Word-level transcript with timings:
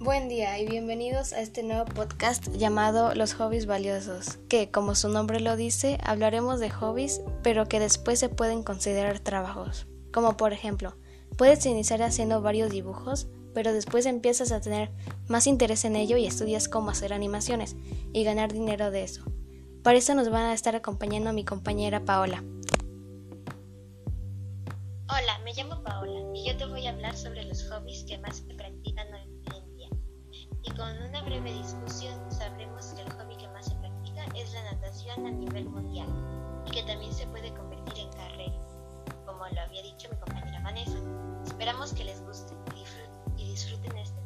Buen 0.00 0.28
día 0.28 0.56
y 0.60 0.64
bienvenidos 0.64 1.32
a 1.32 1.40
este 1.40 1.64
nuevo 1.64 1.84
podcast 1.84 2.46
llamado 2.52 3.16
Los 3.16 3.34
Hobbies 3.34 3.66
Valiosos, 3.66 4.38
que 4.48 4.70
como 4.70 4.94
su 4.94 5.08
nombre 5.08 5.40
lo 5.40 5.56
dice, 5.56 5.98
hablaremos 6.04 6.60
de 6.60 6.70
hobbies, 6.70 7.20
pero 7.42 7.66
que 7.66 7.80
después 7.80 8.20
se 8.20 8.28
pueden 8.28 8.62
considerar 8.62 9.18
trabajos. 9.18 9.88
Como 10.12 10.36
por 10.36 10.52
ejemplo, 10.52 10.96
puedes 11.36 11.66
iniciar 11.66 12.00
haciendo 12.02 12.40
varios 12.40 12.70
dibujos, 12.70 13.26
pero 13.54 13.72
después 13.72 14.06
empiezas 14.06 14.52
a 14.52 14.60
tener 14.60 14.92
más 15.26 15.48
interés 15.48 15.84
en 15.84 15.96
ello 15.96 16.16
y 16.16 16.26
estudias 16.26 16.68
cómo 16.68 16.90
hacer 16.90 17.12
animaciones 17.12 17.74
y 18.12 18.22
ganar 18.22 18.52
dinero 18.52 18.92
de 18.92 19.02
eso. 19.02 19.24
Para 19.82 19.98
eso 19.98 20.14
nos 20.14 20.30
van 20.30 20.44
a 20.44 20.54
estar 20.54 20.76
acompañando 20.76 21.32
mi 21.32 21.44
compañera 21.44 22.04
Paola. 22.04 22.44
Hola, 25.08 25.40
me 25.42 25.52
llamo 25.54 25.82
Paola 25.82 26.20
y 26.36 26.46
yo 26.46 26.56
te 26.56 26.66
voy 26.66 26.86
a 26.86 26.90
hablar 26.90 27.16
sobre 27.16 27.42
los 27.42 27.68
hobbies 27.68 28.04
que 28.04 28.16
más 28.18 28.36
se 28.36 28.54
practican 28.54 29.12
hoy 29.12 29.27
breve 31.40 31.58
discusión 31.58 32.18
sabremos 32.32 32.86
que 32.94 33.02
el 33.02 33.12
hobby 33.12 33.36
que 33.36 33.48
más 33.48 33.66
se 33.66 33.74
practica 33.76 34.24
es 34.34 34.52
la 34.52 34.72
natación 34.72 35.24
a 35.24 35.30
nivel 35.30 35.68
mundial 35.68 36.08
y 36.66 36.70
que 36.70 36.82
también 36.82 37.12
se 37.12 37.26
puede 37.28 37.54
convertir 37.54 38.06
en 38.06 38.12
carrera, 38.12 38.58
como 39.24 39.46
lo 39.46 39.60
había 39.60 39.82
dicho 39.82 40.08
mi 40.10 40.16
compañera 40.16 40.60
Vanessa. 40.64 40.98
Esperamos 41.44 41.92
que 41.92 42.04
les 42.04 42.20
guste 42.24 42.54
y 43.36 43.50
disfruten, 43.50 43.96
este 43.98 44.17